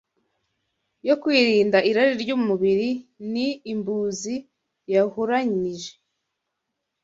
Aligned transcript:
yo 1.07 1.15
kwirinda 1.21 1.77
irari 1.89 2.13
ry’umubiri 2.23 2.89
ni 3.31 3.47
imbuzi 3.71 4.35
yahuranije 4.93 5.91